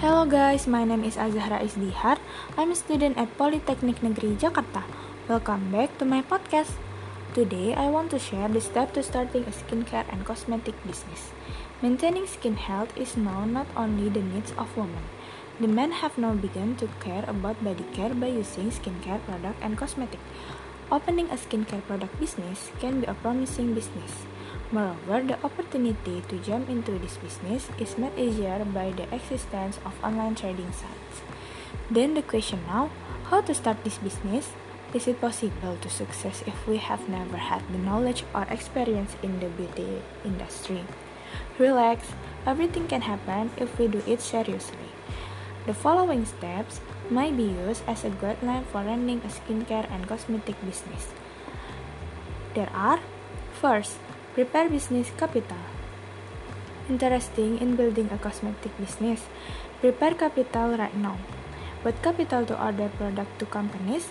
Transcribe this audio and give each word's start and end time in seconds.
Hello 0.00 0.24
guys, 0.24 0.64
my 0.64 0.80
name 0.80 1.04
is 1.04 1.20
Azahra 1.20 1.60
Isdihar. 1.60 2.16
I'm 2.56 2.72
a 2.72 2.76
student 2.80 3.20
at 3.20 3.36
Polytechnic 3.36 4.00
Negeri 4.00 4.32
Jakarta. 4.32 4.80
Welcome 5.28 5.68
back 5.68 5.92
to 6.00 6.08
my 6.08 6.24
podcast. 6.24 6.80
Today, 7.36 7.76
I 7.76 7.92
want 7.92 8.08
to 8.16 8.18
share 8.18 8.48
the 8.48 8.64
steps 8.64 8.96
to 8.96 9.04
starting 9.04 9.44
a 9.44 9.52
skincare 9.52 10.08
and 10.08 10.24
cosmetic 10.24 10.72
business. 10.88 11.36
Maintaining 11.84 12.24
skin 12.24 12.56
health 12.56 12.96
is 12.96 13.12
now 13.12 13.44
not 13.44 13.68
only 13.76 14.08
the 14.08 14.24
needs 14.24 14.56
of 14.56 14.72
women. 14.72 15.04
The 15.60 15.68
men 15.68 15.92
have 16.00 16.16
now 16.16 16.32
begun 16.32 16.80
to 16.80 16.88
care 17.04 17.28
about 17.28 17.60
body 17.60 17.84
care 17.92 18.16
by 18.16 18.32
using 18.32 18.72
skincare 18.72 19.20
product 19.28 19.60
and 19.60 19.76
cosmetic. 19.76 20.24
Opening 20.88 21.28
a 21.28 21.36
skincare 21.36 21.84
product 21.84 22.16
business 22.16 22.72
can 22.80 23.04
be 23.04 23.06
a 23.06 23.12
promising 23.20 23.76
business. 23.76 24.24
Moreover, 24.70 25.20
the 25.26 25.38
opportunity 25.42 26.22
to 26.28 26.38
jump 26.38 26.70
into 26.70 26.94
this 26.98 27.18
business 27.18 27.68
is 27.78 27.98
made 27.98 28.14
easier 28.16 28.64
by 28.70 28.94
the 28.94 29.02
existence 29.12 29.82
of 29.84 29.98
online 30.04 30.36
trading 30.36 30.70
sites. 30.70 31.26
Then 31.90 32.14
the 32.14 32.22
question 32.22 32.62
now, 32.68 32.90
how 33.30 33.40
to 33.42 33.54
start 33.54 33.82
this 33.82 33.98
business? 33.98 34.54
Is 34.94 35.06
it 35.06 35.20
possible 35.20 35.76
to 35.82 35.90
success 35.90 36.42
if 36.46 36.66
we 36.66 36.78
have 36.78 37.08
never 37.08 37.36
had 37.36 37.62
the 37.70 37.78
knowledge 37.78 38.22
or 38.34 38.46
experience 38.50 39.14
in 39.22 39.38
the 39.40 39.46
beauty 39.46 40.02
industry? 40.24 40.82
Relax, 41.58 42.14
everything 42.46 42.86
can 42.86 43.02
happen 43.02 43.50
if 43.56 43.78
we 43.78 43.86
do 43.86 44.02
it 44.06 44.20
seriously. 44.20 44.94
The 45.66 45.74
following 45.74 46.24
steps 46.24 46.80
might 47.10 47.36
be 47.36 47.44
used 47.44 47.82
as 47.86 48.04
a 48.04 48.10
guideline 48.10 48.66
for 48.66 48.82
running 48.82 49.22
a 49.22 49.30
skincare 49.30 49.90
and 49.90 50.06
cosmetic 50.06 50.58
business. 50.64 51.08
There 52.54 52.70
are 52.74 52.98
first, 53.52 53.98
prepare 54.34 54.68
business 54.68 55.10
capital. 55.18 55.58
Interesting 56.88 57.58
in 57.58 57.74
building 57.74 58.08
a 58.12 58.18
cosmetic 58.18 58.70
business. 58.78 59.26
Prepare 59.80 60.14
capital 60.14 60.76
right 60.78 60.96
now. 60.96 61.18
What 61.82 62.00
capital 62.02 62.46
to 62.46 62.54
order 62.54 62.88
product 62.96 63.38
to 63.40 63.46
companies 63.46 64.10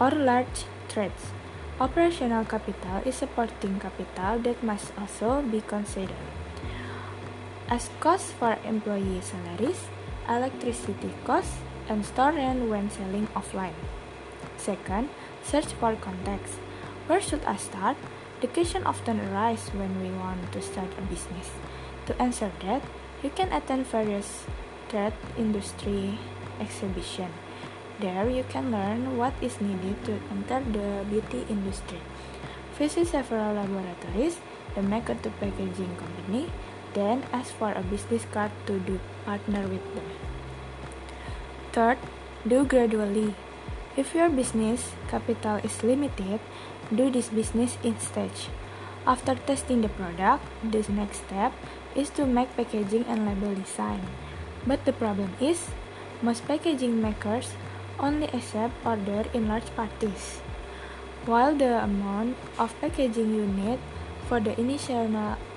or 0.00 0.10
large 0.10 0.64
trades. 0.88 1.32
Operational 1.80 2.44
capital 2.44 3.02
is 3.04 3.16
supporting 3.16 3.80
capital 3.80 4.38
that 4.38 4.62
must 4.62 4.92
also 4.96 5.42
be 5.42 5.60
considered. 5.60 6.24
As 7.68 7.90
cost 8.00 8.32
for 8.38 8.56
employee 8.64 9.20
salaries, 9.20 9.88
electricity 10.28 11.12
costs, 11.24 11.58
and 11.88 12.04
store 12.04 12.32
rent 12.32 12.70
when 12.70 12.88
selling 12.88 13.26
offline. 13.36 13.76
Second, 14.56 15.10
search 15.42 15.72
for 15.76 15.96
contacts. 15.96 16.56
Where 17.08 17.20
should 17.20 17.44
I 17.44 17.56
start? 17.56 17.96
The 18.40 18.48
question 18.48 18.84
often 18.84 19.20
arises 19.20 19.70
when 19.74 20.02
we 20.02 20.10
want 20.10 20.52
to 20.52 20.60
start 20.60 20.90
a 20.98 21.02
business. 21.02 21.50
To 22.06 22.12
answer 22.20 22.52
that, 22.60 22.82
you 23.22 23.30
can 23.30 23.52
attend 23.52 23.86
various 23.86 24.44
trade 24.88 25.14
industry 25.38 26.18
exhibition. 26.60 27.32
There 28.00 28.28
you 28.28 28.44
can 28.48 28.70
learn 28.70 29.16
what 29.16 29.32
is 29.40 29.60
needed 29.60 30.04
to 30.04 30.18
enter 30.30 30.60
the 30.60 31.06
beauty 31.08 31.46
industry. 31.48 32.02
Visit 32.76 33.06
several 33.06 33.54
laboratories, 33.54 34.42
the 34.74 34.82
maker 34.82 35.14
to 35.14 35.30
packaging 35.38 35.94
company, 35.96 36.50
then 36.92 37.22
ask 37.32 37.54
for 37.54 37.72
a 37.72 37.82
business 37.82 38.26
card 38.30 38.50
to 38.66 38.78
do 38.80 38.98
partner 39.24 39.62
with 39.68 39.82
them. 39.94 40.06
Third, 41.72 41.98
do 42.46 42.64
gradually. 42.64 43.34
If 43.96 44.14
your 44.14 44.28
business 44.28 44.90
capital 45.06 45.62
is 45.62 45.82
limited, 45.82 46.40
do 46.92 47.10
this 47.10 47.28
business 47.28 47.78
in 47.82 47.98
stage. 47.98 48.48
After 49.06 49.34
testing 49.34 49.82
the 49.82 49.88
product, 49.88 50.44
the 50.64 50.80
next 50.88 51.28
step 51.28 51.52
is 51.94 52.10
to 52.16 52.26
make 52.26 52.56
packaging 52.56 53.04
and 53.06 53.26
label 53.26 53.54
design. 53.54 54.00
But 54.66 54.84
the 54.84 54.92
problem 54.92 55.32
is, 55.40 55.70
most 56.22 56.48
packaging 56.48 57.00
makers 57.00 57.52
only 58.00 58.28
accept 58.32 58.74
order 58.84 59.28
in 59.34 59.48
large 59.48 59.68
parties. 59.76 60.40
While 61.26 61.54
the 61.54 61.84
amount 61.84 62.36
of 62.58 62.72
packaging 62.80 63.34
you 63.34 63.46
need 63.46 63.78
for 64.28 64.40
the 64.40 64.58
initial 64.60 65.08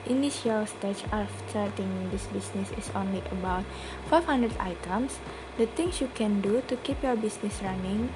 initial 0.08 0.66
stage 0.66 1.04
of 1.12 1.28
starting 1.48 2.10
this 2.12 2.28
business 2.28 2.72
is 2.80 2.92
only 2.96 3.24
about 3.32 3.64
500 4.08 4.56
items, 4.60 5.20
the 5.58 5.68
things 5.68 6.00
you 6.00 6.08
can 6.16 6.40
do 6.40 6.62
to 6.68 6.76
keep 6.78 7.04
your 7.04 7.16
business 7.16 7.60
running 7.64 8.12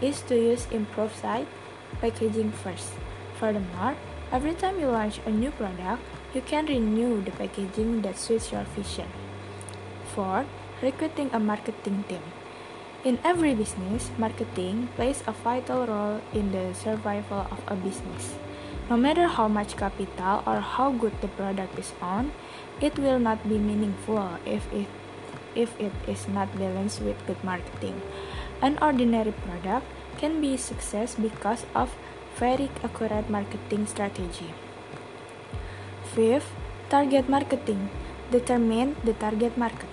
is 0.00 0.22
to 0.22 0.34
use 0.34 0.66
improved 0.70 1.14
site 1.16 1.46
packaging 2.00 2.52
first. 2.52 2.92
Furthermore, 3.38 3.96
every 4.32 4.54
time 4.54 4.80
you 4.80 4.86
launch 4.86 5.20
a 5.26 5.30
new 5.30 5.50
product, 5.50 6.02
you 6.34 6.40
can 6.40 6.66
renew 6.66 7.22
the 7.22 7.30
packaging 7.32 8.02
that 8.02 8.18
suits 8.18 8.52
your 8.52 8.64
vision. 8.76 9.08
4. 10.14 10.46
recruiting 10.82 11.30
a 11.32 11.40
marketing 11.40 12.04
team. 12.08 12.22
In 13.04 13.18
every 13.24 13.54
business, 13.54 14.10
marketing 14.16 14.88
plays 14.96 15.22
a 15.26 15.32
vital 15.32 15.86
role 15.86 16.20
in 16.32 16.52
the 16.52 16.72
survival 16.72 17.46
of 17.50 17.60
a 17.68 17.76
business. 17.76 18.34
No 18.88 18.96
matter 18.96 19.28
how 19.28 19.48
much 19.48 19.76
capital 19.76 20.42
or 20.46 20.60
how 20.60 20.92
good 20.92 21.12
the 21.20 21.28
product 21.28 21.78
is 21.78 21.92
on, 22.00 22.32
it 22.80 22.98
will 22.98 23.18
not 23.18 23.40
be 23.48 23.58
meaningful 23.58 24.38
if 24.44 24.64
it 24.72 24.88
if 25.54 25.70
it 25.78 25.92
is 26.08 26.26
not 26.28 26.50
balanced 26.58 27.00
with 27.00 27.16
good 27.26 27.38
marketing. 27.44 28.00
An 28.60 28.78
ordinary 28.82 29.32
product 29.32 29.86
can 30.24 30.40
be 30.40 30.56
success 30.56 31.20
because 31.20 31.68
of 31.76 31.92
very 32.40 32.72
accurate 32.80 33.28
marketing 33.28 33.84
strategy. 33.84 34.48
Fifth, 36.16 36.48
target 36.88 37.28
marketing. 37.28 37.90
Determine 38.32 38.96
the 39.04 39.12
target 39.12 39.58
market. 39.60 39.90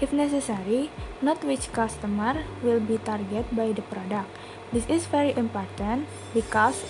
If 0.00 0.10
necessary, 0.10 0.88
note 1.20 1.44
which 1.44 1.68
customer 1.72 2.32
will 2.62 2.80
be 2.80 2.96
targeted 2.96 3.44
by 3.52 3.76
the 3.76 3.84
product. 3.92 4.32
This 4.72 4.88
is 4.88 5.04
very 5.04 5.36
important 5.36 6.08
because 6.32 6.80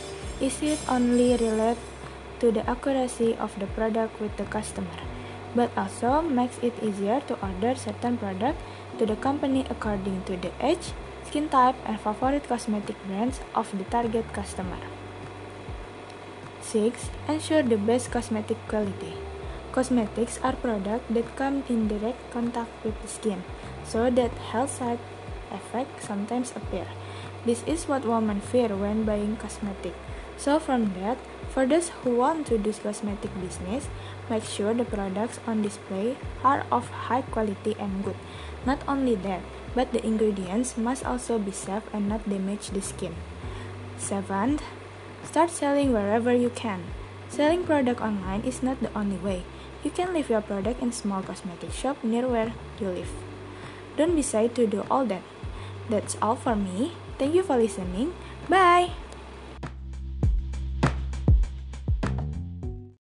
is 0.41 0.63
it 0.63 0.79
only 0.89 1.35
related 1.35 1.83
to 2.39 2.53
the 2.55 2.63
accuracy 2.71 3.35
of 3.35 3.59
the 3.59 3.67
product 3.75 4.21
with 4.23 4.37
the 4.39 4.47
customer, 4.47 5.03
but 5.59 5.75
also 5.77 6.23
makes 6.23 6.63
it 6.63 6.79
easier 6.79 7.21
to 7.27 7.35
order 7.43 7.75
certain 7.75 8.17
product 8.17 8.63
to 8.99 9.05
the 9.05 9.17
company 9.17 9.67
according 9.69 10.23
to 10.31 10.39
the 10.39 10.55
age, 10.63 10.95
skin 11.35 11.49
type, 11.49 11.75
and 11.85 11.99
favorite 11.99 12.47
cosmetic 12.47 12.95
brands 13.09 13.41
of 13.57 13.67
the 13.77 13.83
target 13.91 14.25
customer. 14.33 14.79
6. 16.61 17.11
Ensure 17.27 17.65
the 17.65 17.77
best 17.77 18.13
cosmetic 18.13 18.57
quality. 18.69 19.15
Cosmetics 19.73 20.39
are 20.45 20.55
products 20.55 21.11
that 21.11 21.35
come 21.35 21.65
in 21.69 21.89
direct 21.89 22.31
contact 22.31 22.71
with 22.85 22.95
the 23.03 23.09
skin, 23.09 23.43
so 23.85 24.11
that 24.11 24.31
health 24.53 24.71
side 24.79 25.01
effects 25.51 26.07
sometimes 26.07 26.53
appear. 26.55 26.87
This 27.45 27.65
is 27.67 27.89
what 27.89 28.07
women 28.07 28.41
fear 28.41 28.69
when 28.69 29.03
buying 29.03 29.35
cosmetic. 29.35 29.95
So 30.37 30.61
from 30.61 30.95
that, 31.03 31.19
for 31.51 31.67
those 31.67 31.89
who 31.89 32.15
want 32.15 32.47
to 32.47 32.59
do 32.59 32.73
cosmetic 32.73 33.35
business, 33.41 33.89
make 34.31 34.45
sure 34.45 34.73
the 34.73 34.85
products 34.85 35.41
on 35.49 35.63
display 35.63 36.17
are 36.45 36.65
of 36.71 36.89
high 37.11 37.23
quality 37.23 37.75
and 37.81 38.05
good. 38.05 38.17
Not 38.65 38.87
only 38.87 39.17
that, 39.27 39.43
but 39.75 39.93
the 39.93 40.05
ingredients 40.07 40.77
must 40.77 41.05
also 41.05 41.39
be 41.39 41.51
safe 41.51 41.85
and 41.93 42.09
not 42.09 42.29
damage 42.29 42.71
the 42.71 42.81
skin. 42.81 43.15
Seventh, 43.99 44.63
Start 45.25 45.51
selling 45.51 45.93
wherever 45.93 46.35
you 46.35 46.51
can. 46.51 46.85
Selling 47.29 47.65
product 47.65 48.01
online 48.01 48.43
is 48.43 48.63
not 48.63 48.81
the 48.81 48.93
only 48.95 49.17
way. 49.17 49.43
You 49.83 49.91
can 49.91 50.13
leave 50.13 50.31
your 50.31 50.43
product 50.43 50.81
in 50.81 50.93
small 50.93 51.23
cosmetic 51.23 51.73
shop 51.73 52.05
near 52.05 52.29
where 52.29 52.53
you 52.79 52.89
live. 52.89 53.11
Don't 53.97 54.15
be 54.15 54.23
shy 54.23 54.47
to 54.49 54.67
do 54.67 54.85
all 54.91 55.05
that. 55.07 55.23
That's 55.89 56.17
all 56.23 56.37
for 56.37 56.55
me. 56.55 56.93
Thank 57.19 57.35
you 57.35 57.43
for 57.43 57.57
listening. 57.57 58.15
Bye. 58.49 58.93